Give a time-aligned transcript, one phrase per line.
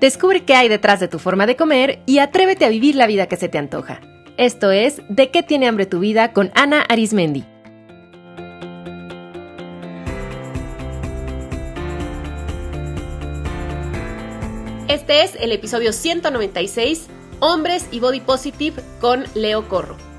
[0.00, 3.26] Descubre qué hay detrás de tu forma de comer y atrévete a vivir la vida
[3.26, 4.00] que se te antoja.
[4.38, 7.44] Esto es De qué tiene hambre tu vida con Ana Arismendi.
[14.88, 17.08] Este es el episodio 196,
[17.40, 20.09] Hombres y Body Positive con Leo Corro.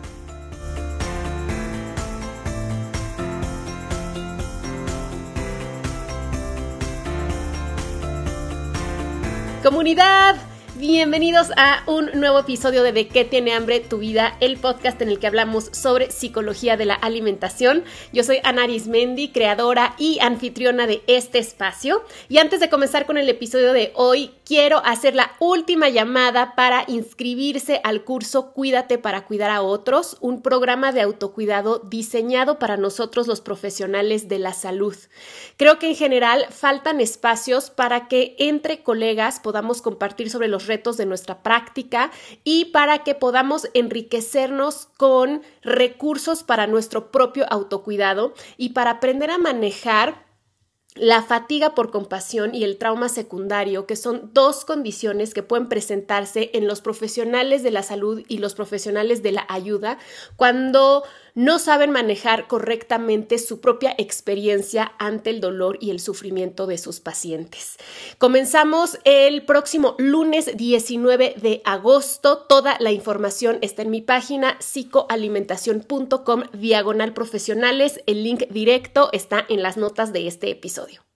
[9.61, 10.35] Comunidad,
[10.81, 15.09] Bienvenidos a un nuevo episodio de De qué tiene hambre tu vida, el podcast en
[15.09, 17.83] el que hablamos sobre psicología de la alimentación.
[18.11, 22.03] Yo soy Ana Arismendi, creadora y anfitriona de este espacio.
[22.29, 26.83] Y antes de comenzar con el episodio de hoy, quiero hacer la última llamada para
[26.87, 33.27] inscribirse al curso Cuídate para cuidar a otros, un programa de autocuidado diseñado para nosotros
[33.27, 34.95] los profesionales de la salud.
[35.57, 40.95] Creo que en general faltan espacios para que entre colegas podamos compartir sobre los retos
[40.95, 42.11] de nuestra práctica
[42.45, 49.37] y para que podamos enriquecernos con recursos para nuestro propio autocuidado y para aprender a
[49.37, 50.31] manejar
[50.95, 56.51] la fatiga por compasión y el trauma secundario, que son dos condiciones que pueden presentarse
[56.53, 59.97] en los profesionales de la salud y los profesionales de la ayuda
[60.35, 61.03] cuando
[61.35, 66.99] no saben manejar correctamente su propia experiencia ante el dolor y el sufrimiento de sus
[66.99, 67.77] pacientes.
[68.17, 72.39] Comenzamos el próximo lunes 19 de agosto.
[72.39, 78.01] Toda la información está en mi página psicoalimentación.com diagonal profesionales.
[78.05, 81.10] El link directo está en las notas de este episodio.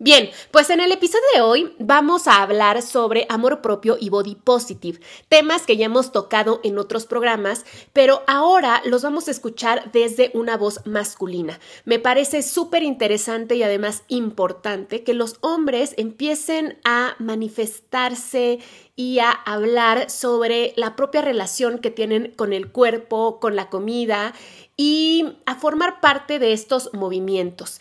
[0.00, 4.36] Bien, pues en el episodio de hoy vamos a hablar sobre amor propio y body
[4.36, 9.90] positive, temas que ya hemos tocado en otros programas, pero ahora los vamos a escuchar
[9.90, 11.58] desde una voz masculina.
[11.84, 18.60] Me parece súper interesante y además importante que los hombres empiecen a manifestarse
[18.94, 24.32] y a hablar sobre la propia relación que tienen con el cuerpo, con la comida
[24.76, 27.80] y a formar parte de estos movimientos.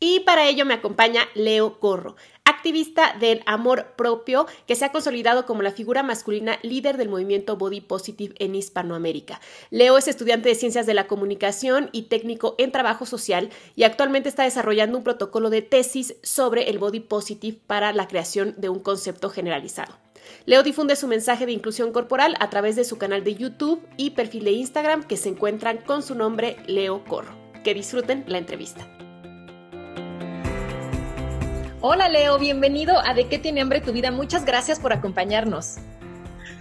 [0.00, 2.14] Y para ello me acompaña Leo Corro,
[2.44, 7.56] activista del amor propio que se ha consolidado como la figura masculina líder del movimiento
[7.56, 9.40] Body Positive en Hispanoamérica.
[9.70, 14.28] Leo es estudiante de Ciencias de la Comunicación y técnico en trabajo social y actualmente
[14.28, 18.78] está desarrollando un protocolo de tesis sobre el Body Positive para la creación de un
[18.80, 19.96] concepto generalizado.
[20.46, 24.10] Leo difunde su mensaje de inclusión corporal a través de su canal de YouTube y
[24.10, 27.36] perfil de Instagram que se encuentran con su nombre Leo Corro.
[27.64, 28.97] Que disfruten la entrevista.
[31.80, 34.10] Hola Leo, bienvenido a De qué tiene hambre tu vida.
[34.10, 35.76] Muchas gracias por acompañarnos.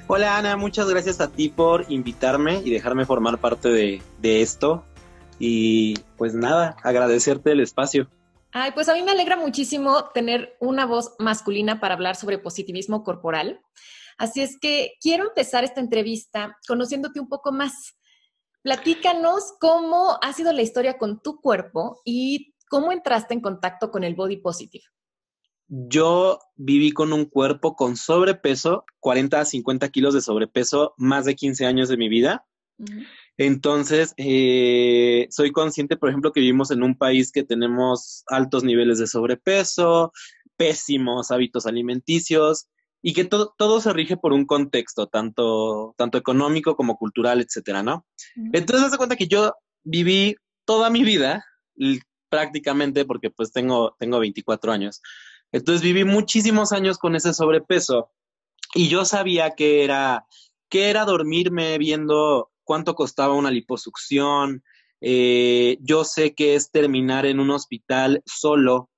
[0.05, 4.85] Hola Ana, muchas gracias a ti por invitarme y dejarme formar parte de, esto.
[5.39, 8.07] Y pues nada, agradecerte el espacio.
[8.51, 13.03] Ay, pues a mí me alegra muchísimo tener una voz masculina para hablar sobre positivismo
[13.03, 13.59] corporal.
[14.19, 17.97] Así es que quiero empezar esta entrevista conociéndote un poco más.
[18.61, 24.03] Platícanos cómo ha sido la historia con tu cuerpo y cómo entraste en contacto con
[24.03, 24.83] el body positive
[25.67, 31.35] yo viví con un cuerpo con sobrepeso, 40 a 50 kilos de sobrepeso, más de
[31.35, 32.45] 15 años de mi vida.
[33.38, 38.97] Entonces, eh, soy consciente, por ejemplo, que vivimos en un país que tenemos altos niveles
[39.00, 40.11] de sobrepeso,
[40.56, 42.67] pésimos hábitos alimenticios
[43.01, 47.83] y que todo, todo se rige por un contexto, tanto, tanto económico como cultural, etcétera,
[47.83, 48.06] ¿no?
[48.53, 50.35] Entonces, se cuenta que yo viví
[50.66, 51.45] toda mi vida,
[52.29, 55.01] prácticamente, porque pues tengo, tengo 24 años,
[55.51, 58.11] entonces viví muchísimos años con ese sobrepeso
[58.73, 60.27] y yo sabía que era,
[60.69, 64.63] que era dormirme viendo cuánto costaba una liposucción.
[64.99, 68.89] Eh, yo sé que es terminar en un hospital solo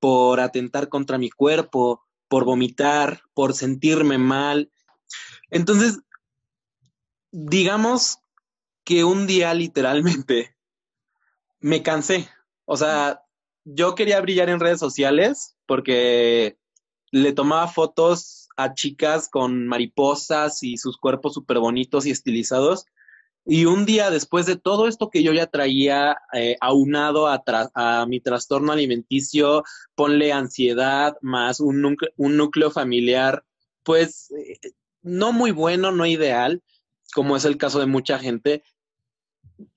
[0.00, 4.70] por atentar contra mi cuerpo, por vomitar, por sentirme mal.
[5.50, 6.00] Entonces,
[7.30, 8.18] digamos
[8.84, 10.56] que un día literalmente
[11.60, 12.28] me cansé.
[12.66, 13.23] O sea,
[13.64, 16.56] yo quería brillar en redes sociales porque
[17.10, 22.86] le tomaba fotos a chicas con mariposas y sus cuerpos súper bonitos y estilizados.
[23.46, 27.42] Y un día después de todo esto que yo ya traía eh, aunado a,
[27.74, 29.64] a, mi trastorno alimenticio,
[29.94, 33.44] ponle ansiedad más un, núcleo, un núcleo familiar,
[33.82, 34.72] pues eh,
[35.02, 36.62] no muy bueno, no ideal,
[37.14, 38.62] como es el caso de mucha gente,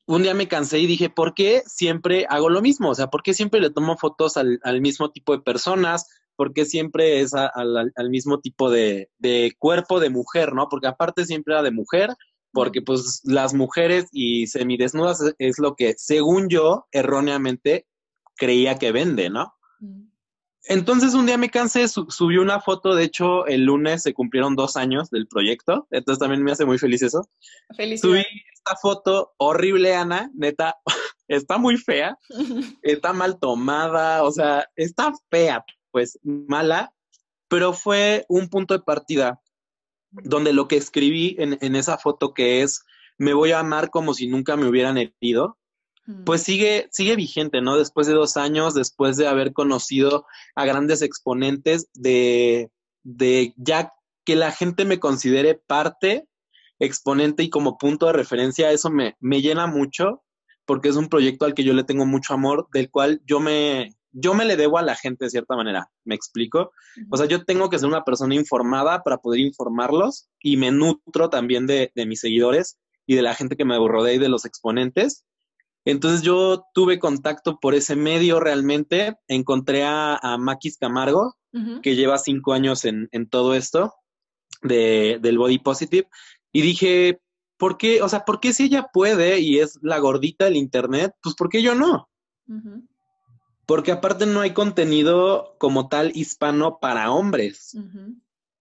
[0.07, 2.89] un día me cansé y dije, ¿por qué siempre hago lo mismo?
[2.89, 6.07] O sea, ¿por qué siempre le tomo fotos al, mismo tipo de personas?
[6.35, 9.09] ¿Por qué siempre es al, mismo tipo de,
[9.59, 10.69] cuerpo de mujer, no?
[10.69, 12.09] Porque aparte siempre era de mujer,
[12.53, 17.85] porque pues las mujeres y semidesnudas es, es lo que, según yo, erróneamente
[18.37, 19.53] creía que vende, ¿no?
[20.63, 24.75] Entonces un día me cansé, subí una foto, de hecho el lunes se cumplieron dos
[24.75, 27.29] años del proyecto, entonces también me hace muy feliz eso.
[27.75, 28.01] Feliz.
[28.01, 28.23] Subí
[28.53, 30.75] esta foto horrible, Ana, neta,
[31.27, 32.17] está muy fea,
[32.81, 36.93] está mal tomada, o sea, está fea, pues mala,
[37.47, 39.41] pero fue un punto de partida
[40.11, 42.83] donde lo que escribí en, en esa foto que es,
[43.17, 45.57] me voy a amar como si nunca me hubieran herido,
[46.25, 47.77] pues sigue, sigue vigente, ¿no?
[47.77, 50.25] Después de dos años, después de haber conocido
[50.55, 52.71] a grandes exponentes de,
[53.03, 53.93] de ya
[54.23, 56.27] que la gente me considere parte,
[56.79, 60.23] exponente y como punto de referencia, eso me, me llena mucho
[60.65, 63.95] porque es un proyecto al que yo le tengo mucho amor, del cual yo me,
[64.11, 66.71] yo me le debo a la gente de cierta manera, ¿me explico?
[67.09, 71.29] O sea, yo tengo que ser una persona informada para poder informarlos y me nutro
[71.29, 74.43] también de, de mis seguidores y de la gente que me rodea y de los
[74.43, 75.25] exponentes.
[75.89, 81.35] Entonces yo tuve contacto por ese medio realmente, encontré a, a Maquis Camargo,
[81.81, 83.93] que lleva cinco años en, en todo esto
[84.61, 86.07] de, del body positive,
[86.51, 87.21] y dije,
[87.57, 88.01] ¿por qué?
[88.01, 91.13] O sea, ¿por qué si ella puede y es la gordita del internet?
[91.23, 92.09] Pues ¿por qué yo no?
[93.65, 97.77] Porque aparte no hay contenido como tal hispano para hombres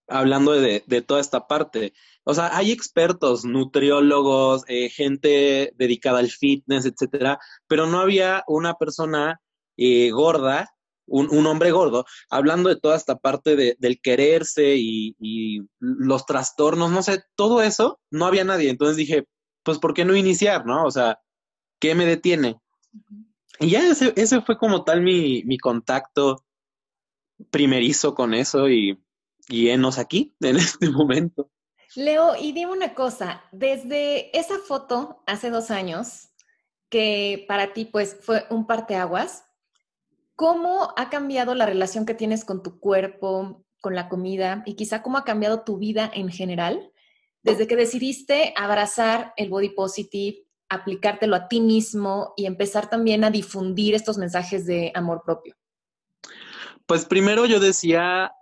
[0.09, 1.93] hablando de, de, toda esta parte.
[2.25, 8.75] O sea, hay expertos, nutriólogos, eh, gente dedicada al fitness, etcétera, pero no había una
[8.75, 9.41] persona
[9.77, 10.71] eh, gorda,
[11.07, 16.27] un, un, hombre gordo, hablando de toda esta parte de, del quererse y, y, los
[16.27, 18.71] trastornos, no sé, todo eso, no había nadie.
[18.71, 19.27] Entonces dije,
[19.63, 20.85] pues, ¿por qué no iniciar, no?
[20.85, 21.21] O sea,
[21.81, 22.57] ¿qué me detiene?
[23.61, 26.45] Y ya ese, ese fue como tal mi, mi contacto
[27.51, 28.99] primerizo con eso y
[29.49, 31.51] y enos aquí en este momento.
[31.95, 36.29] Leo, y dime una cosa, desde esa foto hace dos años,
[36.91, 39.45] que para ti pues fue un parteaguas,
[40.35, 45.03] ¿cómo ha cambiado la relación que tienes con tu cuerpo, con la comida y quizá
[45.03, 46.93] cómo ha cambiado tu vida en general
[47.43, 53.31] desde que decidiste abrazar el body positive, aplicártelo a ti mismo y empezar también a
[53.31, 55.55] difundir estos mensajes de amor propio?
[56.87, 58.33] Pues primero yo decía,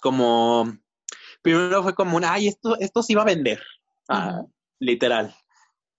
[0.00, 0.78] como,
[1.42, 3.62] primero fue como un, ay, esto, esto sí va a vender,
[4.08, 4.42] ah,
[4.78, 5.34] literal.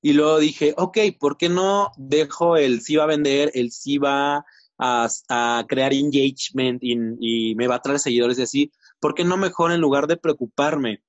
[0.02, 3.98] Y luego dije, ok, ¿por qué no dejo el sí va a vender, el sí
[3.98, 4.46] va
[4.78, 8.72] a, a crear engagement y, me va a traer seguidores y así?
[9.00, 11.04] ¿Por qué no mejor en lugar de preocuparme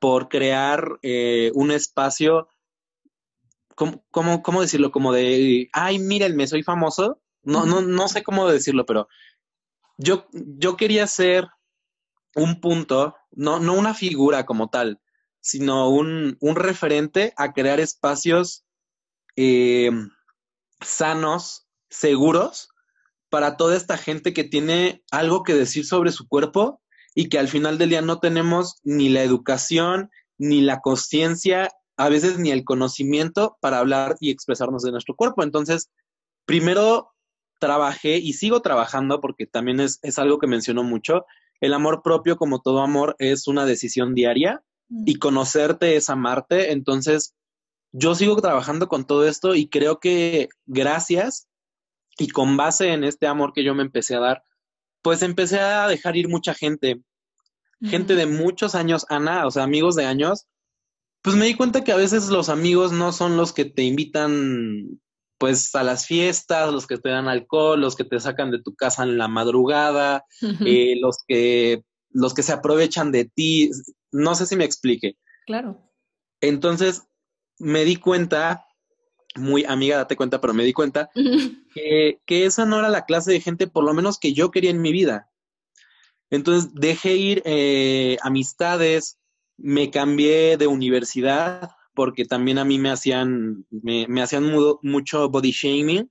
[0.00, 2.48] por crear eh, un espacio,
[3.74, 4.90] ¿cómo, cómo, cómo decirlo?
[4.90, 7.20] Como de, ay, mírenme, soy famoso.
[7.44, 9.08] No, no, no sé cómo decirlo, pero
[9.98, 11.48] yo, yo quería ser
[12.34, 15.00] un punto, no, no una figura como tal,
[15.40, 18.64] sino un, un referente a crear espacios
[19.36, 19.90] eh,
[20.80, 22.68] sanos, seguros,
[23.28, 26.82] para toda esta gente que tiene algo que decir sobre su cuerpo
[27.14, 32.08] y que al final del día no tenemos ni la educación, ni la conciencia, a
[32.08, 35.42] veces ni el conocimiento para hablar y expresarnos de nuestro cuerpo.
[35.42, 35.90] Entonces,
[36.44, 37.11] primero
[37.62, 41.26] trabajé y sigo trabajando porque también es, es algo que menciono mucho.
[41.60, 45.04] El amor propio, como todo amor, es una decisión diaria mm.
[45.06, 46.72] y conocerte es amarte.
[46.72, 47.36] Entonces,
[47.92, 51.46] yo sigo trabajando con todo esto y creo que gracias
[52.18, 54.42] y con base en este amor que yo me empecé a dar,
[55.00, 57.00] pues empecé a dejar ir mucha gente,
[57.80, 60.46] gente de muchos años, Ana, o sea, amigos de años,
[61.22, 65.00] pues me di cuenta que a veces los amigos no son los que te invitan
[65.42, 68.76] pues a las fiestas, los que te dan alcohol, los que te sacan de tu
[68.76, 70.24] casa en la madrugada,
[70.64, 73.68] eh, los que los que se aprovechan de ti,
[74.12, 75.16] no sé si me explique.
[75.44, 75.82] Claro.
[76.40, 77.08] Entonces
[77.58, 78.66] me di cuenta,
[79.34, 81.10] muy amiga, date cuenta, pero me di cuenta
[81.74, 84.70] que, que, esa no era la clase de gente, por lo menos que yo quería
[84.70, 85.28] en mi vida.
[86.30, 89.18] Entonces dejé ir eh, amistades,
[89.56, 94.50] me cambié de universidad, porque también a mí me hacían, me, me hacían
[94.82, 96.10] mucho body shaming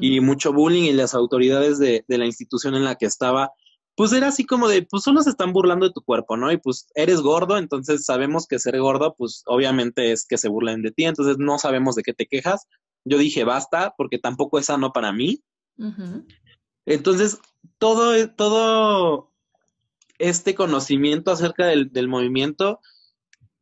[0.00, 3.52] y mucho bullying y las autoridades de, de, la institución en la que estaba,
[3.94, 6.52] pues era así como de, pues solo se están burlando de tu cuerpo, ¿no?
[6.52, 10.82] Y pues eres gordo, entonces sabemos que ser gordo, pues obviamente es que se burlen
[10.82, 12.66] de ti, entonces no sabemos de qué te quejas.
[13.04, 15.42] Yo dije, basta, porque tampoco es sano para mí.
[16.86, 17.40] Entonces,
[17.78, 19.32] todo, todo
[20.18, 22.80] este conocimiento acerca del, del movimiento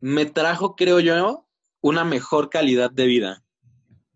[0.00, 1.46] me trajo, creo yo,
[1.80, 3.44] una mejor calidad de vida.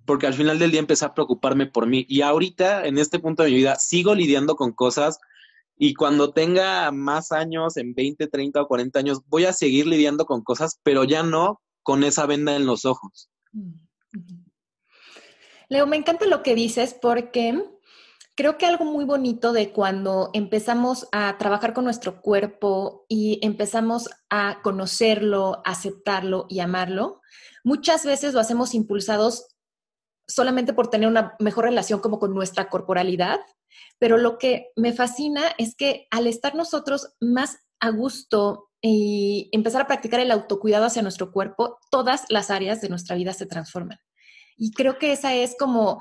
[0.07, 2.05] Porque al final del día empecé a preocuparme por mí.
[2.09, 5.19] Y ahorita, en este punto de mi vida, sigo lidiando con cosas.
[5.77, 10.27] Y cuando tenga más años, en 20, 30 o 40 años, voy a seguir lidiando
[10.27, 13.31] con cosas, pero ya no con esa venda en los ojos.
[15.69, 17.65] Leo, me encanta lo que dices porque
[18.35, 24.11] creo que algo muy bonito de cuando empezamos a trabajar con nuestro cuerpo y empezamos
[24.29, 27.21] a conocerlo, aceptarlo y amarlo,
[27.63, 29.49] muchas veces lo hacemos impulsados
[30.27, 33.41] solamente por tener una mejor relación como con nuestra corporalidad,
[33.99, 39.83] pero lo que me fascina es que al estar nosotros más a gusto y empezar
[39.83, 43.99] a practicar el autocuidado hacia nuestro cuerpo, todas las áreas de nuestra vida se transforman.
[44.57, 46.01] Y creo que esa es como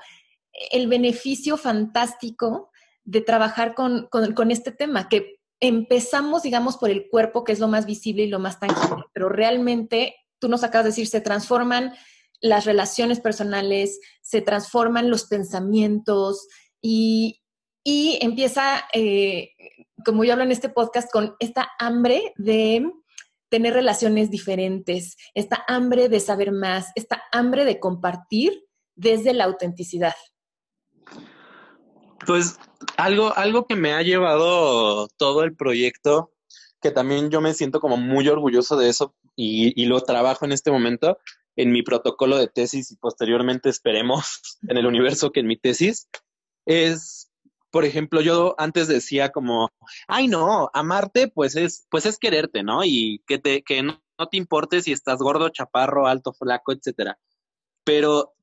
[0.72, 2.72] el beneficio fantástico
[3.04, 7.86] de trabajar con, este tema, que empezamos, digamos, por el cuerpo, que es lo más
[7.86, 11.94] visible y lo más tangible, pero realmente, tú nos acabas de decir, se transforman
[12.42, 16.48] las relaciones personales, se transforman los pensamientos
[16.82, 17.40] y,
[17.86, 19.52] empieza, eh,
[20.06, 22.90] como yo hablo en este podcast, con esta hambre de
[23.50, 30.16] tener relaciones diferentes, esta hambre de saber más, esta hambre de compartir desde la autenticidad.
[32.26, 32.60] Pues
[32.98, 36.32] algo, algo que me ha llevado todo el proyecto,
[36.82, 40.52] que también yo me siento como muy orgulloso de eso y, y lo trabajo en
[40.52, 41.18] este momento
[41.56, 46.10] en mi protocolo de tesis y posteriormente esperemos en el universo que en mi tesis,
[46.66, 47.32] es,
[47.72, 49.70] por ejemplo, yo antes decía como,
[50.08, 52.84] ay no, amarte pues es, pues es quererte, ¿no?
[52.84, 54.00] Y que te, que no,
[54.32, 57.20] te importe si estás gordo, chaparro, alto, flaco, etcétera.
[57.84, 58.34] Pero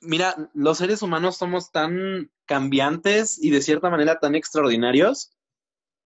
[0.00, 5.30] mira, los seres humanos somos tan cambiantes y de cierta manera tan extraordinarios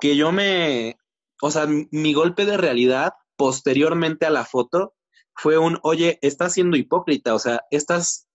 [0.01, 0.97] que yo me,
[1.41, 4.95] o sea, mi golpe de realidad posteriormente a la foto
[5.35, 8.29] fue un, oye, estás siendo hipócrita, o sea, estás,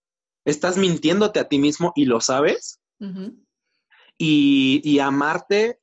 [0.45, 2.79] estás mintiéndote a ti mismo y lo sabes.
[4.17, 5.79] y, y, amarte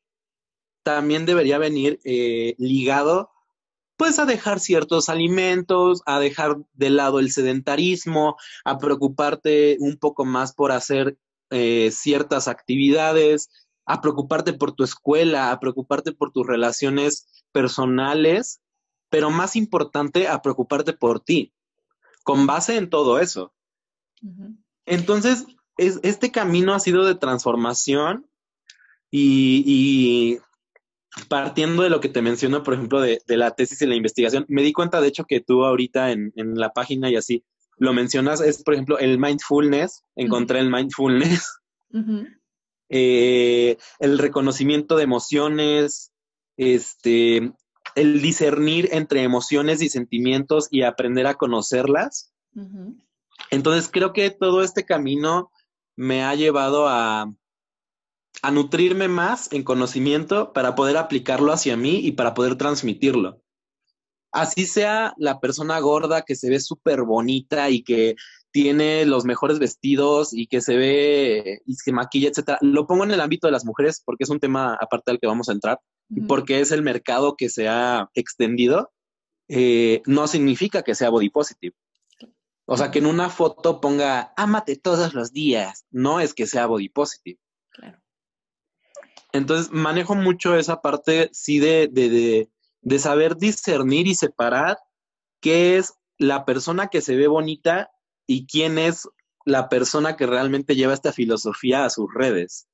[0.83, 3.31] también debería venir eh, ligado
[3.97, 10.25] pues a dejar ciertos alimentos, a dejar de lado el sedentarismo, a preocuparte un poco
[10.25, 11.17] más por hacer
[11.51, 13.51] eh, ciertas actividades,
[13.87, 18.61] a preocuparte por tu escuela, a preocuparte por tus relaciones personales,
[19.11, 21.53] pero más importante, a preocuparte por ti,
[22.25, 23.53] con base en todo eso.
[24.87, 25.47] Entonces,
[25.77, 28.27] es, este camino ha sido de transformación
[29.11, 30.41] y
[31.29, 34.63] partiendo de lo que te menciono, por ejemplo, de, la tesis y la investigación, me
[34.63, 37.45] di cuenta, de hecho, que tú ahorita en, la página y así
[37.77, 41.61] lo mencionas, es, por ejemplo, el mindfulness, encontré el mindfulness,
[42.89, 46.13] eh, el reconocimiento de emociones,
[46.57, 47.53] este,
[47.95, 52.33] el discernir entre emociones y sentimientos y aprender a conocerlas.
[53.51, 55.51] Entonces, creo que todo este camino
[55.97, 57.33] me ha llevado a,
[58.43, 63.41] a nutrirme más en conocimiento para poder aplicarlo hacia mí y para poder transmitirlo.
[64.33, 68.17] Así sea la persona gorda que se ve súper bonita y que
[68.51, 72.59] tiene los mejores vestidos y que se ve y se maquilla, etcétera.
[72.61, 75.27] Lo pongo en el ámbito de las mujeres porque es un tema aparte al que
[75.27, 78.93] vamos a entrar y porque es el mercado que se ha extendido.
[79.49, 81.77] Eh, no significa que sea body positive.
[82.67, 86.67] O sea, que en una foto ponga, ámate todos los días, no es que sea
[86.67, 87.39] body positive.
[89.35, 92.49] Entonces manejo mucho esa parte, sí, de, de,
[92.83, 94.79] de, saber discernir y separar
[95.41, 97.91] qué es la persona que se ve bonita
[98.29, 99.09] y quién es
[99.45, 102.69] la persona que realmente lleva esta filosofía a sus redes.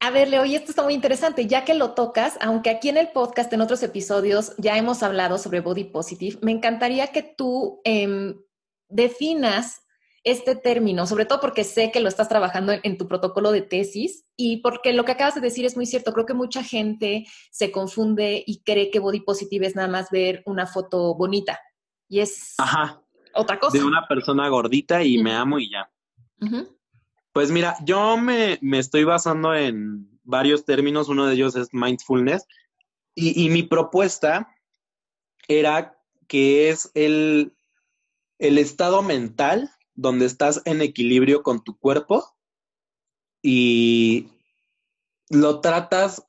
[0.00, 2.96] A ver, Leo, y esto está muy interesante, ya que lo tocas, aunque aquí en
[2.96, 7.80] el podcast, en otros episodios, ya hemos hablado sobre Body Positive, me encantaría que tú
[7.84, 8.42] em,
[8.88, 9.82] definas
[10.22, 14.26] este término, sobre todo porque sé que lo estás trabajando en, tu protocolo de tesis
[14.36, 16.12] y porque lo que acabas de decir es muy cierto.
[16.12, 20.42] Creo que mucha gente se confunde y cree que body positive es nada más ver
[20.44, 21.58] una foto bonita
[22.08, 22.54] y es
[23.34, 23.78] otra cosa.
[23.78, 25.90] De una persona gordita y me amo y ya.
[27.32, 32.46] Pues mira, yo me, estoy basando en varios términos, uno de ellos es mindfulness
[33.14, 34.54] y, y mi propuesta
[35.48, 35.98] era
[36.28, 37.54] que es el,
[38.38, 42.24] el estado mental donde estás en equilibrio con tu cuerpo
[43.42, 44.28] y
[45.28, 46.26] lo tratas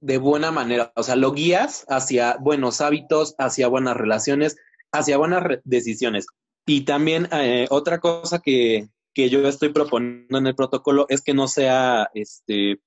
[0.00, 4.58] de buena manera, o sea, lo guías hacia buenos hábitos, hacia buenas relaciones,
[4.92, 6.26] hacia buenas decisiones.
[6.66, 11.32] Y también eh, otra cosa que, que, yo estoy proponiendo en el protocolo es que
[11.32, 12.82] no sea este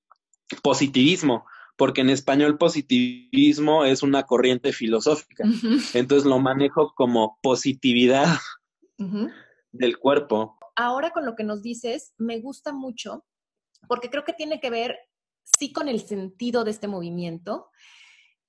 [0.62, 1.44] positivismo,
[1.76, 5.44] porque en español positivismo es una corriente filosófica.
[5.94, 8.38] Entonces lo manejo como positividad
[9.72, 10.58] del cuerpo.
[10.76, 13.24] Ahora con lo que nos dices, me gusta mucho
[13.86, 14.98] porque creo que tiene que ver,
[15.44, 17.70] sí, con el sentido de este movimiento,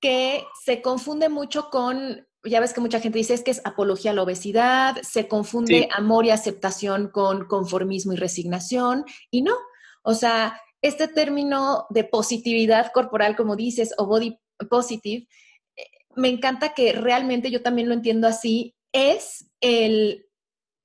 [0.00, 4.10] que se confunde mucho con, ya ves que mucha gente dice es que es apología
[4.10, 9.54] a la obesidad, se confunde amor y aceptación con conformismo y resignación, y no,
[10.02, 14.38] o sea, este término de positividad corporal, como dices, o body
[14.70, 15.28] positive,
[15.76, 15.82] eh,
[16.16, 20.26] me encanta que realmente yo también lo entiendo así, es el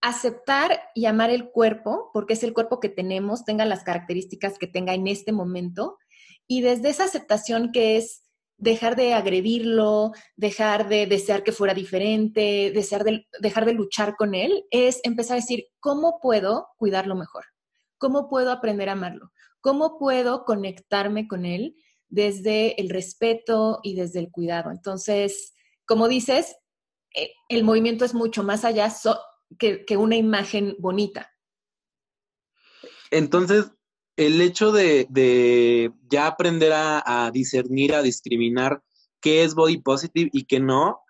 [0.05, 4.67] aceptar y amar el cuerpo, porque es el cuerpo que tenemos, tenga las características que
[4.67, 5.97] tenga en este momento,
[6.47, 8.21] y desde esa aceptación que es
[8.57, 14.35] dejar de agredirlo, dejar de desear que fuera diferente, desear de, dejar de luchar con
[14.35, 17.45] él, es empezar a decir, ¿cómo puedo cuidarlo mejor?
[17.97, 19.31] ¿Cómo puedo aprender a amarlo?
[19.59, 21.75] ¿Cómo puedo conectarme con él
[22.09, 24.69] desde el respeto y desde el cuidado?
[24.69, 25.55] Entonces,
[25.87, 26.55] como dices,
[27.15, 28.91] eh, el movimiento es mucho más allá
[29.57, 31.31] que, una imagen bonita.
[33.11, 33.71] Entonces,
[34.15, 38.81] el hecho de, ya aprender a, discernir, a discriminar
[39.21, 41.01] qué es body positive y qué no,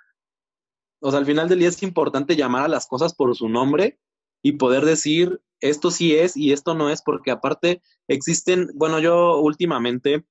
[1.02, 4.00] o sea, al final del día es importante llamar a las cosas por su nombre
[4.42, 9.40] y poder decir esto sí es y esto no es, porque aparte existen, bueno, yo
[9.40, 10.26] últimamente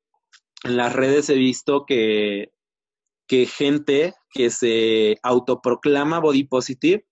[0.65, 2.53] en las redes he visto que,
[3.27, 7.07] que gente que se autoproclama body positive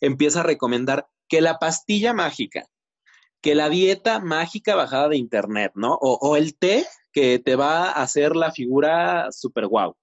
[0.00, 2.66] empieza a recomendar que la pastilla mágica,
[3.40, 5.94] que la dieta mágica bajada de internet, ¿no?
[6.00, 9.96] O, el té que te va a hacer la figura super guau.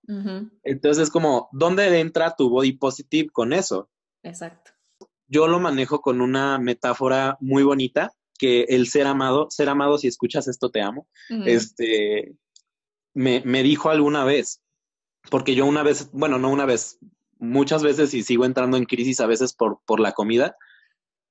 [0.63, 3.89] Entonces es como, ¿dónde entra tu body positive con eso?
[4.23, 4.71] Exacto.
[5.27, 10.07] Yo lo manejo con una metáfora muy bonita, que el ser amado, ser amado, si
[10.07, 11.07] escuchas esto, te amo,
[11.45, 12.35] este,
[13.13, 14.61] me, me dijo alguna vez,
[15.29, 16.99] porque yo una vez, bueno, no una vez,
[17.43, 20.55] muchas veces y sigo entrando en crisis a veces por, por la comida,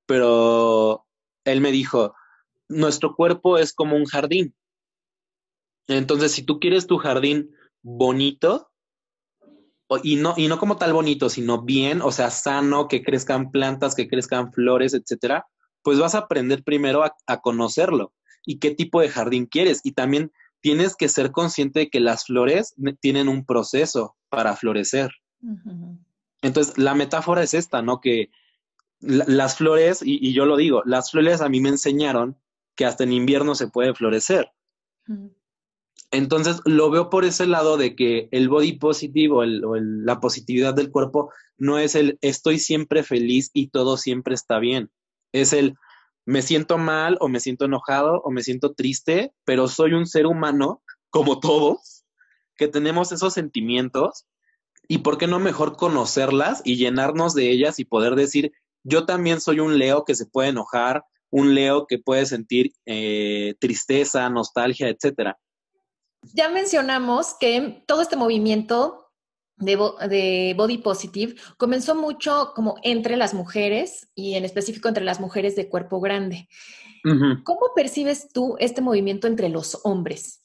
[0.06, 1.06] pero
[1.44, 2.14] él me dijo,
[2.68, 4.54] nuestro cuerpo es como un jardín.
[5.88, 7.50] Entonces, si tú quieres tu jardín
[7.82, 8.70] bonito,
[10.02, 13.94] y no, y no como tal bonito, sino bien, o sea, sano, que crezcan plantas,
[13.94, 15.46] que crezcan flores, etcétera,
[15.82, 18.14] pues vas a aprender primero a, a, conocerlo
[18.46, 19.80] y qué tipo de jardín quieres.
[19.84, 25.10] Y también tienes que ser consciente de que las flores tienen un proceso para florecer.
[26.42, 28.00] Entonces, la metáfora es esta, ¿no?
[28.00, 28.30] Que
[29.00, 32.36] las flores, y, yo lo digo, las flores a mí me enseñaron
[32.76, 34.50] que hasta en invierno se puede florecer.
[36.12, 40.90] Entonces lo veo por ese lado de que el body positive o, la positividad del
[40.90, 44.90] cuerpo no es el estoy siempre feliz y todo siempre está bien.
[45.32, 45.74] Es el
[46.24, 50.26] me siento mal o me siento enojado o me siento triste, pero soy un ser
[50.26, 52.04] humano como todos,
[52.56, 54.26] que tenemos esos sentimientos
[54.88, 58.52] y por qué no mejor conocerlas y llenarnos de ellas y poder decir,
[58.84, 63.54] yo también soy un Leo que se puede enojar, un Leo que puede sentir eh,
[63.60, 65.38] tristeza, nostalgia, etcétera.
[66.34, 69.10] Ya mencionamos que todo este movimiento
[69.56, 69.76] de,
[70.08, 75.56] de, body positive comenzó mucho como entre las mujeres y en específico entre las mujeres
[75.56, 76.48] de cuerpo grande.
[77.42, 80.44] ¿Cómo percibes tú este movimiento entre los hombres?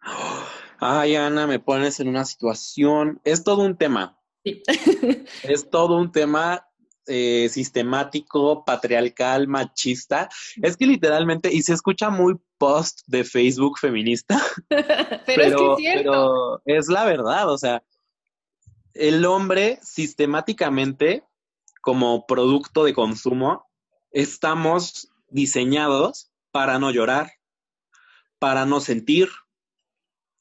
[0.78, 3.20] Ay, Ana, me pones en una situación.
[3.24, 4.18] Es todo un tema.
[4.44, 4.62] Sí.
[5.42, 6.66] es todo un tema
[7.08, 10.28] eh, sistemático, patriarcal, machista.
[10.60, 14.42] Es que literalmente, y se escucha muy post de Facebook feminista,
[15.26, 17.84] pero, es pero es la verdad, o sea,
[18.92, 21.22] el hombre sistemáticamente,
[21.80, 23.66] como producto de consumo,
[24.10, 27.30] estamos diseñados para no llorar,
[28.40, 29.28] para no sentir,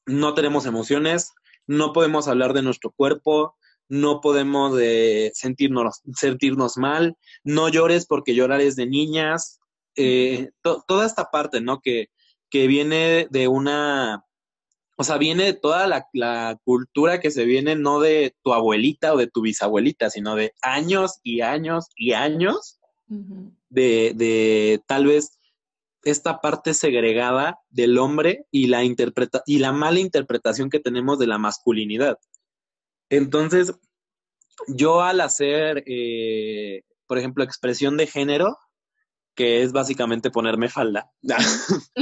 [0.05, 1.31] no tenemos emociones,
[1.67, 3.55] no podemos hablar de nuestro cuerpo,
[3.87, 9.59] no podemos eh, sentirnos, sentirnos mal, no llores porque llorar es de niñas,
[9.95, 11.79] eh, toda esta parte, ¿no?
[11.81, 12.07] Que,
[12.49, 14.25] que viene de una,
[14.97, 19.13] o sea, viene de toda la, la, cultura que se viene no de tu abuelita
[19.13, 25.37] o de tu bisabuelita, sino de años y años y años de, de tal vez
[26.05, 31.27] esta parte segregada del hombre y la, interpreta y la mala interpretación que tenemos de
[31.27, 32.19] la masculinidad.
[33.09, 33.73] Entonces,
[34.67, 38.57] yo al hacer, eh, por ejemplo, expresión de género,
[39.35, 41.11] que es básicamente ponerme falda.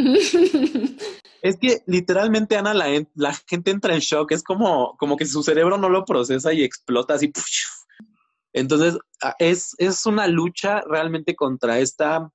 [1.41, 5.43] es que literalmente, Ana, la, la, gente entra en shock, es como, como que su
[5.43, 7.31] cerebro no lo procesa y explota así.
[8.51, 8.99] Entonces,
[9.39, 12.29] es, es una lucha realmente contra esta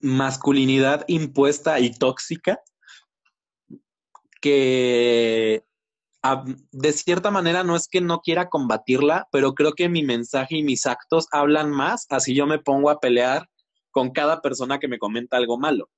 [0.00, 2.60] masculinidad impuesta y tóxica
[4.40, 5.64] que
[6.72, 10.62] de cierta manera no es que no quiera combatirla, pero creo que mi mensaje y
[10.62, 13.48] mis actos hablan más, así yo me pongo a pelear
[13.90, 15.88] con cada persona que me comenta algo malo.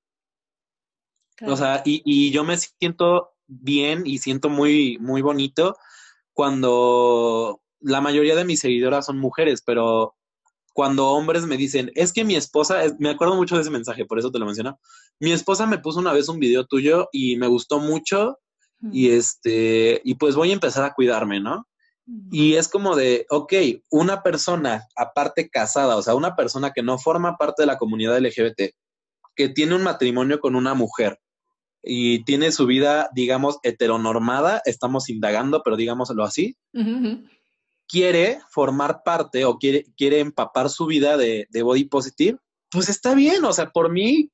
[1.47, 5.75] O sea, y, y, yo me siento bien y siento muy, muy bonito
[6.35, 10.15] cuando la mayoría de mis seguidoras son mujeres, pero
[10.73, 14.19] cuando hombres me dicen, es que mi esposa, me acuerdo mucho de ese mensaje, por
[14.19, 14.79] eso te lo menciono.
[15.19, 18.39] Mi esposa me puso una vez un video tuyo y me gustó mucho
[18.93, 21.67] y este, y pues voy a empezar a cuidarme, ¿no?
[22.33, 23.53] Y es como de, ok,
[23.91, 28.19] una persona aparte casada, o sea, una persona que no forma parte de la comunidad
[28.19, 28.75] LGBT,
[29.37, 31.21] que tiene un matrimonio con una mujer
[31.83, 36.57] y tiene su vida, digamos, heteronormada, estamos indagando, pero digámoslo así,
[37.91, 42.39] quiere formar parte o quiere, quiere empapar su vida de, de body positive,
[42.71, 44.31] pues está bien, o sea, por mí,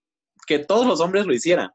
[0.46, 1.70] que todos los hombres lo hicieran.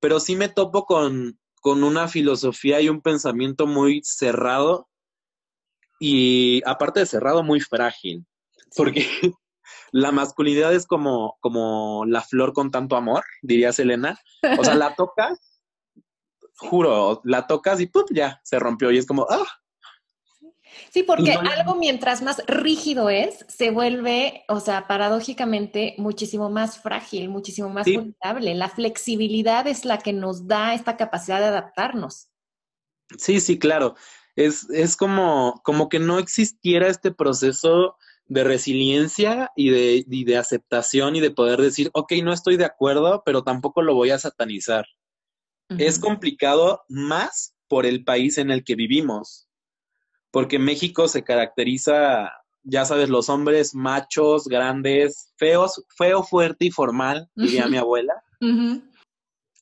[0.00, 4.88] Pero sí me topo con, con una filosofía y un pensamiento muy cerrado
[6.00, 8.26] y aparte de cerrado, muy frágil,
[8.76, 9.06] porque
[9.92, 14.18] la masculinidad es como, como la flor con tanto amor, diría Selena.
[14.58, 15.60] O sea, la tocas,
[16.56, 18.04] juro, la tocas y ¡pum!
[18.10, 19.46] ya se rompió y es como, ¡ah!
[20.90, 27.28] Sí, porque algo mientras más rígido es, se vuelve, o sea, paradójicamente muchísimo más frágil,
[27.28, 28.54] muchísimo más vulnerable.
[28.54, 32.28] La flexibilidad es la que nos da esta capacidad de adaptarnos.
[33.18, 33.94] Sí, sí, claro.
[34.36, 40.38] Es, es como, como que no existiera este proceso de resiliencia y de, y de
[40.38, 44.18] aceptación y de poder decir, ok, no estoy de acuerdo, pero tampoco lo voy a
[44.18, 44.86] satanizar.
[45.78, 49.48] Es complicado más por el país en el que vivimos
[50.32, 52.32] porque México se caracteriza,
[52.64, 58.14] ya sabes, los hombres machos, grandes, feos, feo, fuerte y formal, diría mi abuela.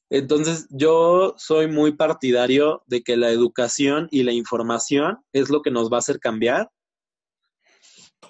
[0.08, 5.70] Entonces, yo soy muy partidario de que la educación y la información es lo que
[5.70, 6.70] nos va a hacer cambiar.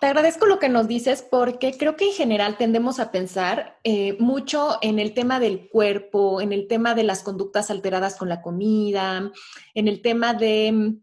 [0.00, 4.16] Te agradezco lo que nos dices porque creo que en general tendemos a pensar eh,
[4.18, 8.40] mucho en el tema del cuerpo, en el tema de las conductas alteradas con la
[8.40, 9.30] comida,
[9.74, 10.96] en el tema de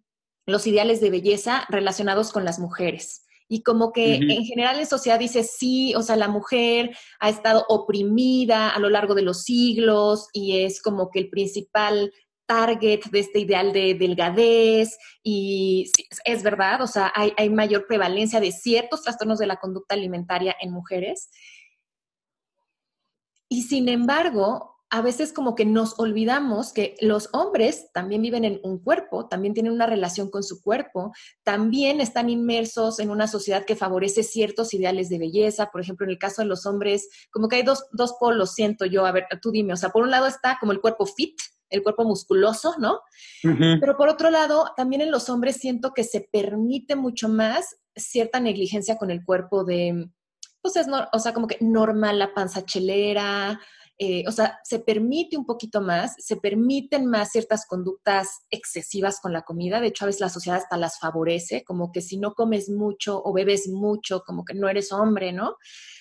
[0.47, 3.25] los ideales de belleza relacionados con las mujeres.
[3.49, 7.65] Y como que en general en sociedad dice, sí, o sea, la mujer ha estado
[7.69, 12.11] oprimida a lo largo de los siglos y es como que el principal
[12.45, 15.91] target de este ideal de delgadez y
[16.25, 20.55] es verdad, o sea, hay, hay mayor prevalencia de ciertos trastornos de la conducta alimentaria
[20.59, 21.29] en mujeres.
[23.49, 28.59] Y sin embargo, a veces como que nos olvidamos que los hombres también viven en
[28.63, 31.11] un cuerpo, también tienen una relación con su cuerpo,
[31.43, 35.71] también están inmersos en una sociedad que favorece ciertos ideales de belleza.
[35.71, 38.85] Por ejemplo, en el caso de los hombres, como que hay dos, dos polos, siento
[38.85, 39.05] yo.
[39.05, 41.37] A ver, tú dime, o sea, por un lado está como el cuerpo fit,
[41.69, 43.01] el cuerpo musculoso, ¿no?
[43.41, 48.39] Pero por otro lado, también en los hombres siento que se permite mucho más cierta
[48.39, 50.09] negligencia con el cuerpo de,
[50.61, 53.59] pues es, o sea, como que normal la panza chelera,
[53.99, 59.33] eh, o sea, se permite un poquito más, se permiten más ciertas conductas excesivas con
[59.33, 59.81] la comida.
[59.81, 63.21] De hecho, a veces la sociedad hasta las favorece, como que si no comes mucho
[63.23, 65.55] o bebes mucho, como que no eres hombre, ¿no?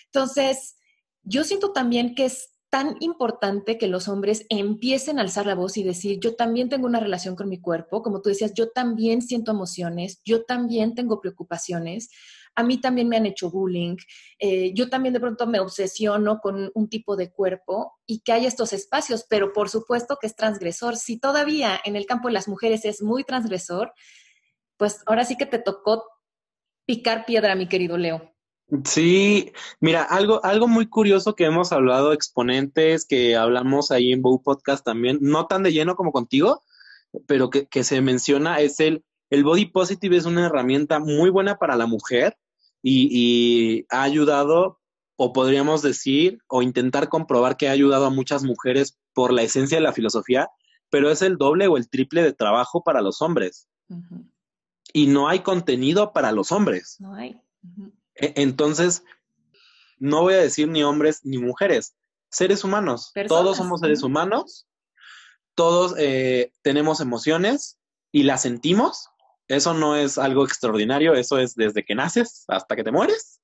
[0.07, 0.77] Entonces,
[1.23, 5.79] yo siento también que es tan importante que los hombres empiecen a alzar la voz
[5.79, 9.23] y decir, yo también tengo una relación con mi cuerpo, como tú decías, yo también
[9.23, 12.11] siento emociones, yo también tengo preocupaciones,
[12.57, 13.97] a mí también me han hecho bullying,
[14.39, 18.47] eh, yo también de pronto me obsesiono con un tipo de cuerpo y que hay
[18.47, 20.97] estos espacios, pero por supuesto que es transgresor.
[20.97, 23.93] Si todavía en el campo de las mujeres es muy transgresor,
[24.77, 26.05] pues ahora sí que te tocó
[26.87, 28.33] picar piedra, mi querido Leo.
[28.85, 34.43] Sí, mira, algo, algo muy curioso que hemos hablado exponentes, que hablamos ahí en Bow
[34.43, 36.63] Podcast también, no tan de lleno como contigo,
[37.27, 41.59] pero que, que se menciona es el, el body positive es una herramienta muy buena
[41.59, 42.37] para la mujer,
[42.83, 44.81] y, ha ayudado,
[45.17, 49.79] o podríamos decir, o intentar comprobar que ha ayudado a muchas mujeres por la esencia
[49.79, 50.51] de la filosofía,
[50.91, 53.69] pero es el doble o el triple de trabajo para los hombres.
[54.93, 56.97] Y no hay contenido para los hombres.
[57.01, 57.41] No hay.
[58.15, 59.03] E, entonces,
[59.99, 61.97] no voy a decir ni hombres ni mujeres,
[62.31, 63.13] seres humanos.
[63.29, 64.67] Todos somos seres humanos,
[65.55, 67.79] todos eh, tenemos emociones
[68.13, 69.09] y las sentimos
[69.49, 73.41] eso no es algo extraordinario, eso es desde que naces hasta que te mueres.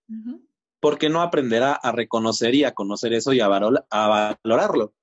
[0.81, 4.95] ¿Por qué no aprender a, reconocer y a conocer eso y a, valorarlo?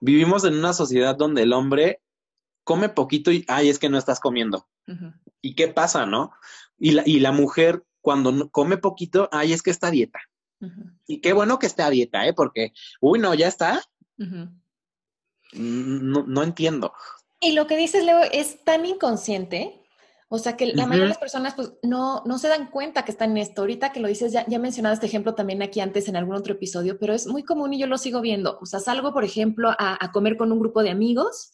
[0.00, 2.02] Vivimos en una sociedad donde el hombre
[2.64, 4.66] come poquito y, ay, es que no estás comiendo.
[5.40, 6.32] ¿Y qué pasa, no?
[6.78, 10.20] Y la, y la mujer, cuando come poquito, ay, es que está a dieta.
[11.06, 12.32] Y qué bueno que esté a dieta, ¿eh?
[12.32, 13.82] Porque, uy, no, ya está.
[14.16, 14.48] no,
[15.52, 16.92] no entiendo.
[17.38, 19.83] Y lo que dices, Leo, es tan inconsciente
[20.34, 23.12] o sea que la mayoría de las personas pues no, no se dan cuenta que
[23.12, 23.62] están en esto.
[23.62, 26.34] Ahorita que lo dices, ya, ya he mencionado este ejemplo también aquí antes en algún
[26.34, 28.58] otro episodio, pero es muy común y yo lo sigo viendo.
[28.60, 31.52] O sea, salgo, por ejemplo, a, comer con un grupo de amigos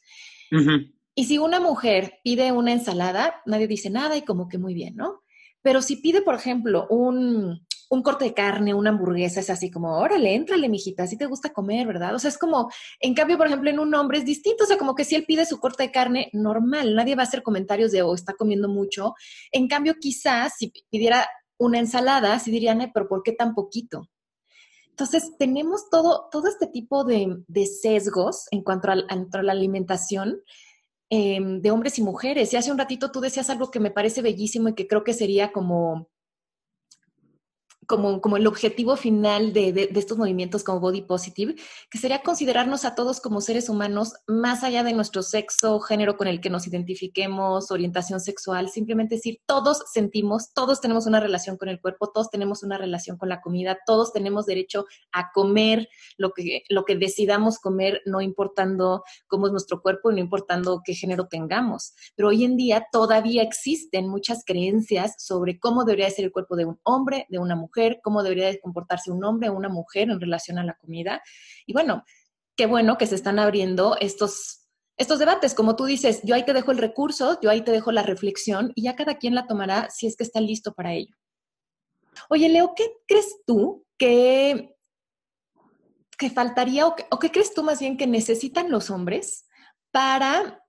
[1.15, 4.97] y si una mujer pide una ensalada, nadie dice nada y como que muy bien,
[4.97, 5.21] ¿no?
[5.63, 9.99] Pero si pide, por ejemplo, un, un corte de carne, una hamburguesa, es así como,
[9.99, 12.15] órale, éntrale, mijita, así te gusta comer, ¿verdad?
[12.15, 14.79] O sea, es como, en cambio, por ejemplo, en un hombre es distinto, o sea,
[14.79, 17.91] como que si él pide su corte de carne, normal, nadie va a hacer comentarios
[17.91, 19.15] de, oh, está comiendo mucho.
[19.51, 24.09] En cambio, quizás si pidiera una ensalada, sí dirían, pero ¿por qué tan poquito?
[24.91, 30.43] Entonces, tenemos todo, todo este tipo de, sesgos en cuanto a, a la alimentación
[31.09, 32.53] em, de hombres y mujeres.
[32.53, 35.13] Y hace un ratito tú decías algo que me parece bellísimo y que creo que
[35.13, 36.09] sería como
[37.91, 41.57] como, como el objetivo final de, de, estos movimientos como Body Positive,
[41.91, 46.29] que sería considerarnos a todos como seres humanos más allá de nuestro sexo, género con
[46.29, 51.69] el que nos identifiquemos, orientación sexual, simplemente decir, todos sentimos, todos tenemos una relación con
[51.69, 56.31] el cuerpo, todos tenemos una relación con la comida, todos tenemos derecho a comer lo
[56.31, 60.95] que, lo que decidamos comer, no importando cómo es nuestro cuerpo y no importando qué
[60.95, 61.95] género tengamos.
[62.15, 66.67] Pero hoy en día todavía existen muchas creencias sobre cómo debería ser el cuerpo de
[66.67, 70.59] un hombre, de una mujer, cómo debería comportarse un hombre o una mujer en relación
[70.59, 71.23] a la comida.
[71.67, 72.05] Y bueno,
[72.57, 75.55] qué bueno que se están abriendo estos, estos debates.
[75.55, 78.73] Como tú dices, yo ahí te dejo el recurso, yo ahí te dejo la reflexión
[78.75, 81.15] y ya cada quien la tomará si es que está listo para ello.
[82.29, 84.77] Oye, Leo, ¿qué crees tú que,
[86.19, 89.47] que faltaría o qué crees tú más bien que necesitan los hombres
[89.91, 90.60] para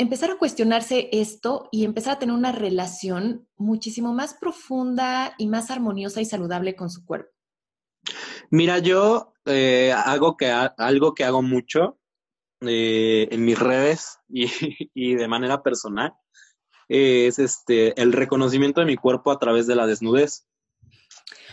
[0.00, 5.70] empezar a cuestionarse esto y empezar a tener una relación muchísimo más profunda y más
[5.70, 7.30] armoniosa y saludable con su cuerpo?
[8.50, 11.98] Mira, yo eh, hago que, algo que hago mucho
[12.62, 16.14] eh, en mis redes y, de manera personal
[16.88, 20.48] es este el reconocimiento de mi cuerpo a través de la desnudez.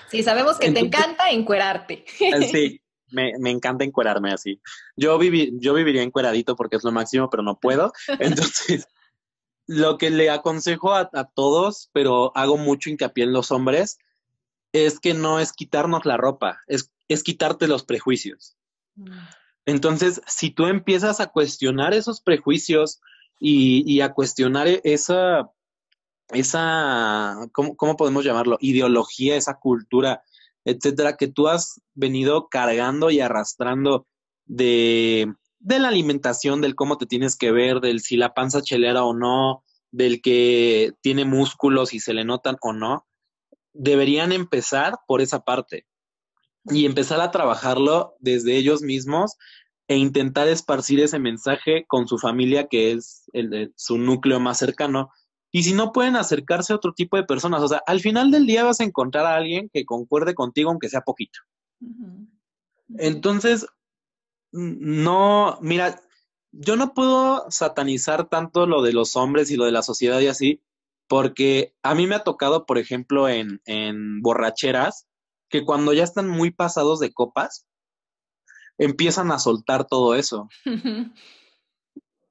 [0.09, 2.05] Sí, sabemos que te encanta encuerarte.
[2.51, 2.81] Sí,
[3.11, 4.61] me, me, encanta encuerarme así.
[4.95, 7.93] Yo, viví, yo viviría encueradito porque es lo máximo, pero no puedo.
[8.19, 8.87] Entonces,
[9.67, 13.99] lo que le aconsejo a, todos, pero hago mucho hincapié en los hombres,
[14.71, 18.55] es que no es quitarnos la ropa, es, es quitarte los prejuicios.
[18.95, 19.11] Mm.
[19.65, 23.01] Entonces, si tú empiezas a cuestionar esos prejuicios
[23.39, 25.51] y, y a cuestionar esa,
[26.29, 28.57] esa ¿cómo, ¿cómo, podemos llamarlo?
[28.61, 30.23] Ideología, esa cultura
[30.67, 34.05] etcétera, que tú has venido cargando y arrastrando
[34.45, 39.05] de, de la alimentación, del cómo te tienes que ver, del si la panza chelera
[39.05, 43.07] o no, del que tiene músculos y se le notan o no,
[43.71, 45.85] deberían empezar por esa parte
[46.65, 49.37] y empezar a trabajarlo desde ellos mismos
[49.87, 55.11] e intentar esparcir ese mensaje con su familia, que es el su núcleo más cercano,
[55.51, 58.45] y si no pueden acercarse a otro tipo de personas, o sea, al final del
[58.45, 61.39] día vas a encontrar a alguien que concuerde contigo aunque sea poquito.
[62.97, 63.65] Entonces,
[64.51, 66.01] no, mira,
[66.51, 70.27] yo no puedo satanizar tanto lo de los hombres y lo de la sociedad y
[70.27, 70.61] así,
[71.07, 75.07] porque a mí me ha tocado, por ejemplo, en, en borracheras,
[75.49, 77.65] que cuando ya están muy pasados de copas,
[78.77, 80.49] empiezan a soltar todo eso.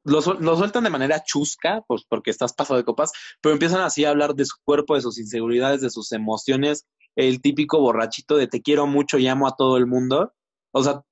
[0.07, 4.11] lo, sueltan de manera chusca, pues porque estás pasado de copas, pero empiezan así a
[4.11, 8.63] hablar de su cuerpo, de sus inseguridades, de sus emociones, el típico borrachito de te
[8.63, 10.33] quiero mucho y amo a todo el mundo.
[10.71, 11.03] O sea,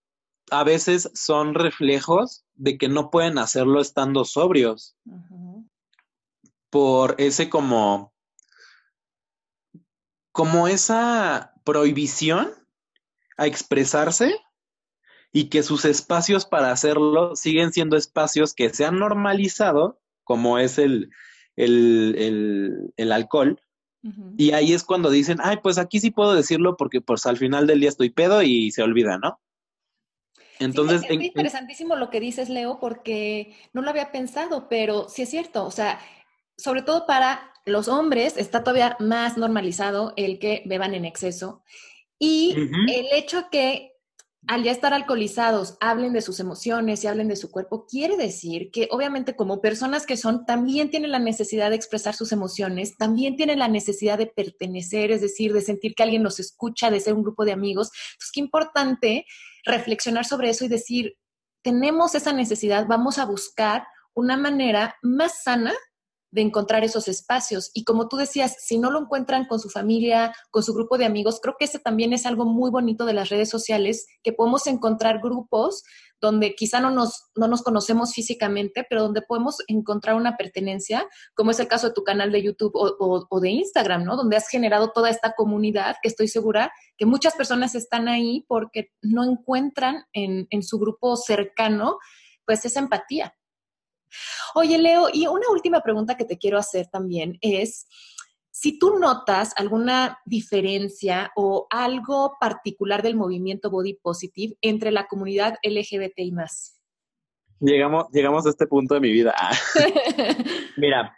[0.50, 4.94] a veces son reflejos de que no pueden hacerlo estando sobrios.
[6.70, 8.12] Por ese como,
[10.30, 12.52] como esa prohibición
[13.36, 14.36] a expresarse
[15.36, 20.78] y que sus espacios para hacerlo siguen siendo espacios que se han normalizado, como es
[20.78, 21.10] el,
[21.56, 23.60] el, el, alcohol.
[24.38, 27.66] Y ahí es cuando dicen, ay, pues aquí sí puedo decirlo porque pues al final
[27.66, 29.40] del día estoy pedo y se olvida, ¿no?
[30.60, 35.30] Entonces, es interesantísimo lo que dices, Leo, porque no lo había pensado, pero sí es
[35.30, 35.98] cierto, o sea,
[36.56, 41.64] sobre todo para los hombres está todavía más normalizado el que beban en exceso
[42.20, 42.54] y
[42.86, 43.93] el hecho que
[44.46, 48.70] al ya estar alcoholizados, hablen de sus emociones y hablen de su cuerpo, quiere decir
[48.70, 53.36] que obviamente como personas que son, también tienen la necesidad de expresar sus emociones, también
[53.36, 57.14] tienen la necesidad de pertenecer, es decir, de sentir que alguien los escucha, de ser
[57.14, 57.90] un grupo de amigos.
[58.12, 59.26] Entonces, qué importante
[59.64, 61.14] reflexionar sobre eso y decir,
[61.62, 65.72] tenemos esa necesidad, vamos a buscar una manera más sana
[66.34, 67.70] de encontrar esos espacios.
[67.74, 71.04] Y como tú decías, si no lo encuentran con su familia, con su grupo de
[71.04, 74.66] amigos, creo que ese también es algo muy bonito de las redes sociales, que podemos
[74.66, 75.84] encontrar grupos
[76.20, 81.52] donde quizá no nos, no nos conocemos físicamente, pero donde podemos encontrar una pertenencia, como
[81.52, 84.16] es el caso de tu canal de YouTube o, de Instagram, ¿no?
[84.16, 88.90] Donde has generado toda esta comunidad que estoy segura que muchas personas están ahí porque
[89.02, 91.98] no encuentran en, en su grupo cercano
[92.44, 93.36] pues esa empatía.
[94.54, 97.86] Oye, Leo, y una última pregunta que te quiero hacer también es,
[98.50, 105.56] si tú notas alguna diferencia o algo particular del movimiento Body Positive entre la comunidad
[105.62, 106.80] LGBT y más.
[107.60, 109.34] Llegamos, llegamos a este punto de mi vida.
[109.36, 109.52] Ah.
[110.76, 111.16] Mira,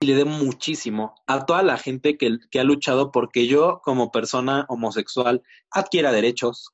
[0.00, 4.64] le debo muchísimo a toda la gente que, que ha luchado porque yo, como persona
[4.68, 6.70] homosexual, adquiera derechos,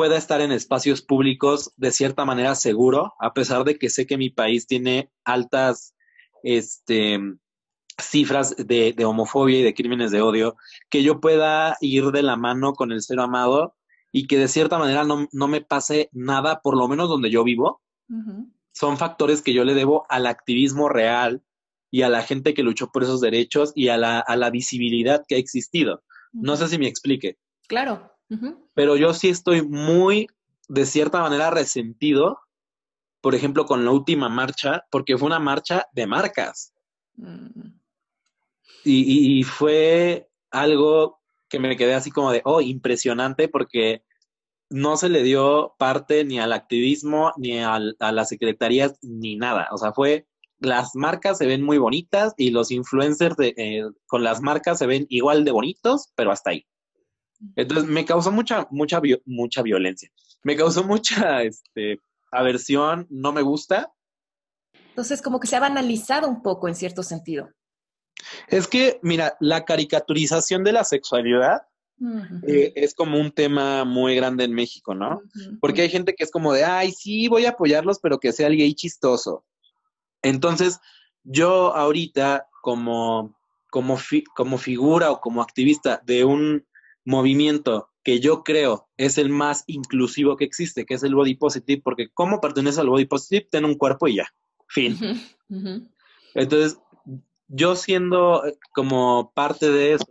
[0.00, 4.16] pueda estar en espacios públicos de cierta manera seguro, a pesar de que sé que
[4.16, 5.94] mi país tiene altas
[6.42, 7.20] este,
[8.00, 10.56] cifras de, homofobia y de crímenes de odio,
[10.88, 13.76] que yo pueda ir de la mano con el ser amado
[14.10, 17.82] y que de cierta manera no, me pase nada, por lo menos donde yo vivo,
[18.72, 21.42] son factores que yo le debo al activismo real
[21.90, 25.26] y a la gente que luchó por esos derechos y a la, a la visibilidad
[25.28, 26.02] que ha existido.
[26.32, 27.36] No sé si me explique.
[27.68, 28.10] Claro.
[28.74, 30.28] Pero yo sí estoy muy,
[30.68, 32.38] de cierta manera, resentido,
[33.20, 36.72] por ejemplo, con la última marcha, porque fue una marcha de marcas.
[37.16, 37.72] Mm.
[38.84, 44.04] Y, fue algo que me quedé así como de, oh, impresionante, porque
[44.70, 49.68] no se le dio parte ni al activismo, ni a las secretarías, ni nada.
[49.72, 50.26] O sea, fue,
[50.60, 54.86] las marcas se ven muy bonitas y los influencers de, eh, con las marcas se
[54.86, 56.66] ven igual de bonitos, pero hasta ahí.
[57.56, 60.10] Entonces me causó mucha, mucha, mucha violencia.
[60.42, 61.98] Me causó mucha este,
[62.30, 63.92] aversión, no me gusta.
[64.90, 67.50] Entonces, como que se ha banalizado un poco en cierto sentido.
[68.48, 71.62] Es que, mira, la caricaturización de la sexualidad
[72.46, 75.22] eh, es como un tema muy grande en México, ¿no?
[75.60, 78.46] Porque hay gente que es como de, ay, sí, voy a apoyarlos, pero que sea
[78.46, 79.44] el gay chistoso.
[80.22, 80.80] Entonces,
[81.24, 83.36] yo ahorita, como,
[83.70, 83.98] como,
[84.34, 86.66] como figura o como activista de un
[87.04, 91.82] movimiento que yo creo es el más inclusivo que existe, que es el body positive,
[91.84, 94.28] porque como pertenece al body positive, tiene un cuerpo y ya,
[94.68, 94.98] fin.
[96.34, 96.78] Entonces,
[97.48, 100.06] yo siendo eh, como parte de eso,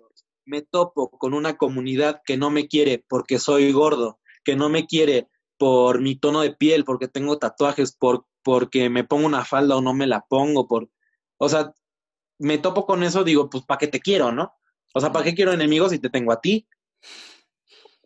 [0.46, 4.86] me topo con una comunidad que no me quiere porque soy gordo, que no me
[4.86, 9.76] quiere por mi tono de piel, porque tengo tatuajes, por, porque me pongo una falda
[9.76, 10.90] o no me la pongo, por,
[11.38, 11.74] o sea,
[12.40, 14.54] me topo con eso, digo, pues, ¿para qué te quiero, no?
[14.94, 16.68] O sea, ¿para qué quiero enemigos si te tengo a ti?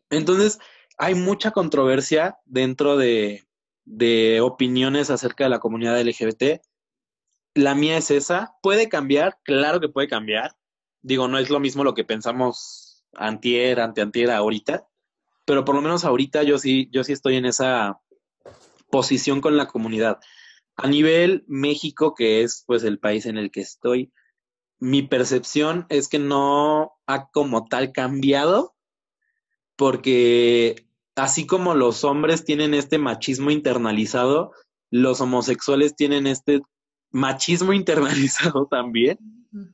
[0.09, 0.59] Entonces,
[0.97, 3.43] hay mucha controversia dentro de,
[3.85, 6.61] de opiniones acerca de la comunidad LGBT
[7.55, 8.55] la mía es esa.
[8.61, 9.37] ¿Puede cambiar?
[9.43, 10.55] Claro que puede cambiar.
[11.01, 14.87] Digo, no es lo mismo lo que pensamos antier, anteantier, ahorita.
[15.45, 17.99] Pero por lo menos ahorita yo sí, yo sí estoy en esa
[18.89, 20.19] posición con la comunidad.
[20.75, 24.11] A nivel México, que es pues el país en el que estoy,
[24.79, 28.72] mi percepción es que no ha como tal cambiado,
[29.75, 34.51] porque así como los hombres tienen este machismo internalizado,
[34.91, 36.61] los homosexuales tienen este
[37.11, 39.17] machismo internalizado también,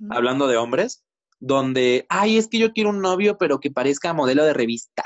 [0.10, 1.04] hablando de hombres,
[1.40, 5.04] donde, ay, es que yo quiero un novio, pero que parezca modelo de revista.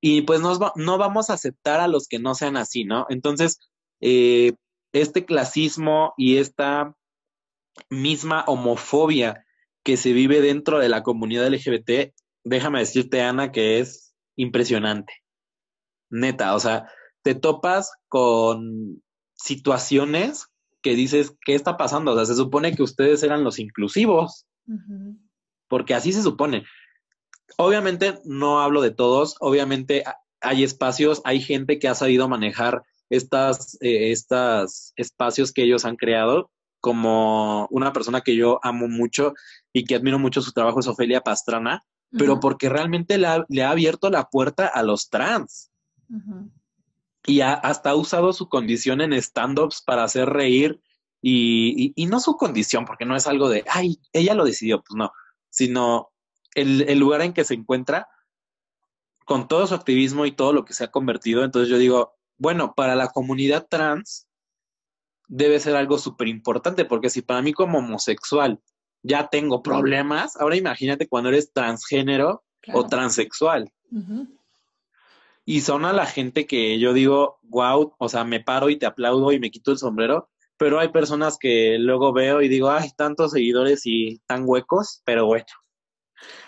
[0.00, 3.06] Y pues no, no vamos a aceptar a los que no sean así, ¿no?
[3.10, 3.58] Entonces,
[4.00, 4.52] eh,
[4.92, 6.94] este clasismo y esta
[7.90, 9.44] misma homofobia
[9.84, 12.14] que se vive dentro de la comunidad LGBT,
[12.48, 15.12] déjame decirte, Ana, que es impresionante.
[16.10, 16.88] Neta, o sea,
[17.22, 19.02] te topas con
[19.34, 20.48] situaciones
[20.82, 22.12] que dices, ¿qué está pasando?
[22.12, 24.46] O sea, se supone que ustedes eran los inclusivos,
[25.68, 26.64] porque así se supone.
[27.56, 30.04] Obviamente no hablo de todos, obviamente
[30.40, 35.96] hay espacios, hay gente que ha sabido manejar estas, eh, estas espacios que ellos han
[35.96, 39.34] creado, como una persona que yo amo mucho
[39.72, 44.10] y que admiro mucho su trabajo es Ofelia Pastrana, pero porque realmente le ha, abierto
[44.10, 45.70] la puerta a los trans.
[47.26, 50.80] Y hasta ha usado su condición en stand-ups para hacer reír
[51.20, 55.12] y, no su condición, porque no es algo de, ay, ella lo decidió, pues no,
[55.50, 56.10] sino
[56.54, 58.08] el, el, lugar en que se encuentra
[59.24, 61.44] con todo su activismo y todo lo que se ha convertido.
[61.44, 64.26] Entonces yo digo, bueno, para la comunidad trans
[65.26, 68.60] debe ser algo súper importante, porque si para mí como homosexual
[69.02, 73.72] ya tengo problemas, ahora imagínate cuando eres transgénero o transexual.
[75.44, 78.86] Y son a la gente que yo digo, wow, o sea, me paro y te
[78.86, 82.90] aplaudo y me quito el sombrero, pero hay personas que luego veo y digo, ay,
[82.96, 85.46] tantos seguidores y tan huecos, pero bueno,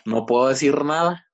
[0.04, 1.24] no puedo decir nada.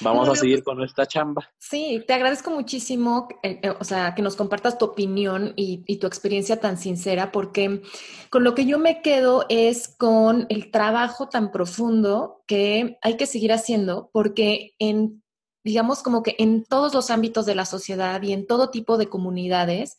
[0.00, 1.48] Vamos a seguir con nuestra chamba.
[1.58, 5.96] Sí, te agradezco muchísimo, eh, eh, o sea, que nos compartas tu opinión y, y,
[5.96, 7.82] tu experiencia tan sincera, porque
[8.30, 13.26] con lo que yo me quedo es con el trabajo tan profundo que hay que
[13.26, 15.22] seguir haciendo, porque en
[15.62, 19.08] digamos como que en todos los ámbitos de la sociedad y en todo tipo de
[19.08, 19.98] comunidades,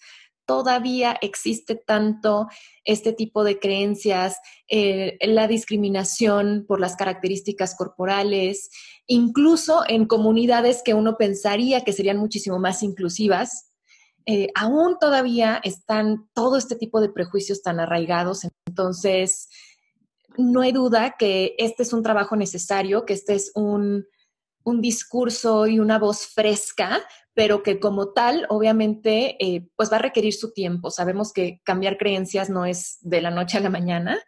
[0.51, 2.47] todavía existe tanto
[2.83, 4.37] este tipo de creencias,
[4.67, 8.69] eh, la discriminación por las características corporales,
[9.07, 13.71] incluso en comunidades que uno pensaría que serían muchísimo más inclusivas,
[14.25, 18.41] eh, aún todavía están todo este tipo de prejuicios tan arraigados.
[18.67, 19.47] Entonces,
[20.37, 24.05] no hay duda que este es un trabajo necesario, que este es un,
[24.81, 26.99] discurso y una voz fresca,
[27.33, 30.91] pero que como tal, obviamente, eh, pues va a requerir su tiempo.
[30.91, 34.19] Sabemos que cambiar creencias no es de la noche a la mañana.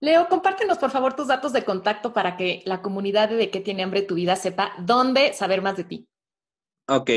[0.00, 3.82] Leo, compártenos por favor tus datos de contacto para que la comunidad de, qué tiene
[3.82, 6.08] hambre tu vida sepa dónde saber más de ti.
[6.86, 7.10] Ok,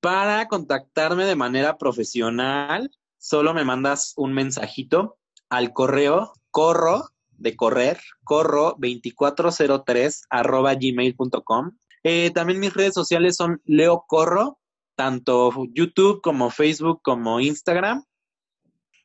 [0.00, 5.16] para contactarme de manera profesional, solo me mandas un mensajito
[5.48, 11.70] al correo corro de correr, corro 2403 arroba gmail.com.
[12.02, 14.58] Eh, también mis redes sociales son Leo Corro,
[14.94, 18.04] tanto YouTube como Facebook como Instagram.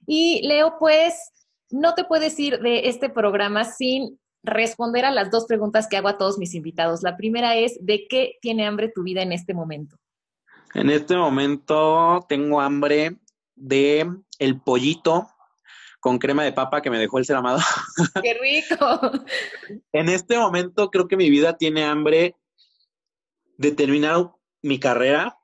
[0.08, 1.32] Y Leo, pues
[1.70, 6.08] no te puedes ir de este programa sin responder a las dos preguntas que hago
[6.08, 7.02] a todos mis invitados.
[7.02, 9.98] La primera es, ¿de qué tiene hambre tu vida en este momento?
[10.74, 13.18] En este momento tengo hambre
[13.56, 14.08] de
[14.40, 15.28] el pollito
[16.00, 17.60] con crema de papa que me dejó el ser amado.
[18.22, 19.12] ¡Qué rico!
[19.92, 22.36] en este momento creo que mi vida tiene hambre
[23.58, 24.32] de terminar
[24.62, 25.38] mi carrera,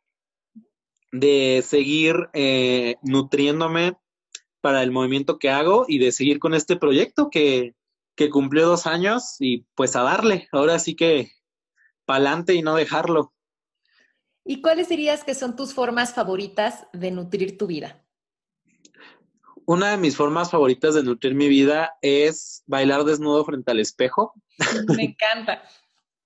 [1.12, 3.98] de seguir eh, nutriéndome
[4.62, 7.76] para el movimiento que hago y de seguir con este proyecto que,
[8.16, 10.48] que cumplió dos años y pues a darle.
[10.52, 11.32] Ahora sí que
[12.06, 13.34] pa'lante y no dejarlo.
[14.44, 18.04] ¿Y cuáles dirías que son tus formas favoritas de nutrir tu vida?
[19.66, 24.34] Una de mis formas favoritas de nutrir mi vida es bailar desnudo frente al espejo.
[24.98, 25.62] Me encanta.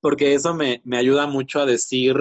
[0.06, 2.16] Porque eso me, ayuda mucho a decir,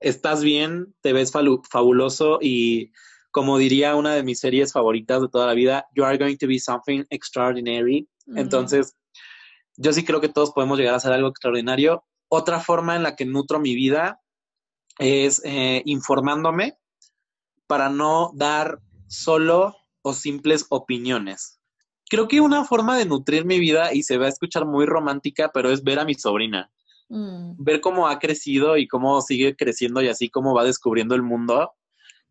[0.00, 2.90] estás bien, te ves fabuloso y
[3.30, 6.48] como diría una de mis series favoritas de toda la vida, you are going to
[6.48, 8.08] be something extraordinary.
[8.34, 8.96] Entonces,
[9.76, 12.04] yo sí creo que todos podemos llegar a hacer algo extraordinario.
[12.26, 14.20] Otra forma en la que nutro mi vida
[14.98, 16.78] es eh, informándome
[17.68, 21.60] para no dar solo o simples opiniones.
[22.08, 25.52] Creo que una forma de nutrir mi vida, y se va a escuchar muy romántica,
[25.54, 26.72] pero es ver a mi sobrina.
[27.10, 27.56] Mm.
[27.58, 31.72] Ver cómo ha crecido y cómo sigue creciendo y así cómo va descubriendo el mundo.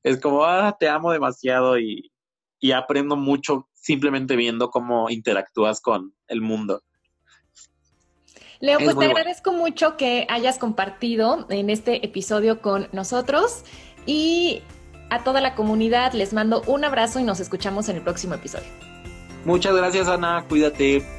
[0.01, 2.11] Es como, ah, te amo demasiado y,
[2.59, 6.81] y aprendo mucho simplemente viendo cómo interactúas con el mundo.
[8.61, 13.63] Leo, pues te agradezco mucho que hayas compartido en este episodio con nosotros
[14.05, 14.61] y
[15.09, 18.67] a toda la comunidad les mando un abrazo y nos escuchamos en el próximo episodio.
[19.45, 21.18] Muchas gracias Ana, cuídate.